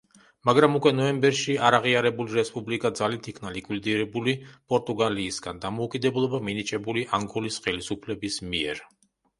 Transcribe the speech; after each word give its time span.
მაგრამ 0.49 0.77
უკვე 0.77 0.91
ნოემბერში 0.99 1.57
არაღიარებული 1.67 2.37
რესპუბლიკა 2.39 2.91
ძალით 3.01 3.29
იქნა 3.33 3.53
ლიკვიდირებული 3.59 4.35
პორტუგალიისგან 4.73 5.63
დამოუკიდებლობა 5.69 6.45
მინიჭებული 6.51 7.09
ანგოლის 7.21 7.65
ხელისუფლების 7.69 8.45
მიერ. 8.51 8.87